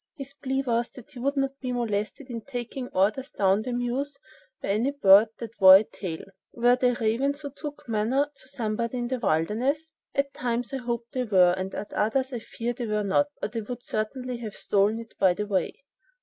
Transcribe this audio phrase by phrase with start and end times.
[0.17, 4.17] His plea was that he would not be molested in taking orders down the mews
[4.59, 6.23] by any bird that wore a tail.
[6.53, 9.91] Were they ravens who took manna to somebody in the wilderness?
[10.15, 13.49] At times I hope they were, and at others I fear they were not, or
[13.49, 15.83] they would certainly have stolen it by the way.